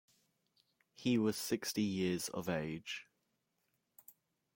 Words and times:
He 0.95 1.19
was 1.19 1.35
sixty 1.35 1.83
years 1.83 2.27
of 2.29 2.49
age. 2.49 3.05